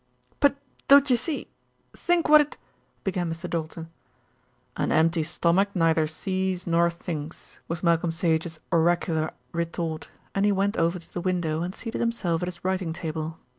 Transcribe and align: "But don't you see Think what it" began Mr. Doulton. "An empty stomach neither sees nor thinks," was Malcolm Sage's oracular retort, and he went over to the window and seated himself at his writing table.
"But 0.39 0.55
don't 0.87 1.11
you 1.11 1.15
see 1.15 1.45
Think 1.95 2.27
what 2.27 2.41
it" 2.41 2.57
began 3.03 3.31
Mr. 3.31 3.47
Doulton. 3.47 3.89
"An 4.75 4.91
empty 4.91 5.21
stomach 5.21 5.75
neither 5.75 6.07
sees 6.07 6.65
nor 6.65 6.89
thinks," 6.89 7.59
was 7.67 7.83
Malcolm 7.83 8.09
Sage's 8.09 8.59
oracular 8.71 9.29
retort, 9.51 10.09
and 10.33 10.43
he 10.43 10.51
went 10.51 10.75
over 10.75 10.97
to 10.97 11.13
the 11.13 11.21
window 11.21 11.61
and 11.61 11.75
seated 11.75 12.01
himself 12.01 12.41
at 12.41 12.47
his 12.47 12.65
writing 12.65 12.93
table. 12.93 13.37